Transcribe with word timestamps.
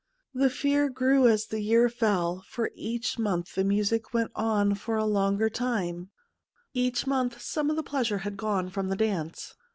The 0.33 0.49
fear 0.49 0.89
grew 0.89 1.27
as 1.27 1.45
the 1.45 1.59
year 1.61 1.87
fell, 1.87 2.43
for 2.47 2.71
each 2.73 3.19
month 3.19 3.53
the 3.53 3.63
music 3.63 4.15
went 4.15 4.31
on 4.35 4.73
for 4.73 4.97
a 4.97 5.05
longer 5.05 5.47
time— 5.47 6.09
each 6.73 7.05
month 7.05 7.39
some 7.39 7.69
of 7.69 7.75
the 7.75 7.83
pleasure 7.83 8.17
had 8.25 8.35
gone 8.35 8.71
from 8.71 8.89
the 8.89 8.95
dance. 8.95 9.53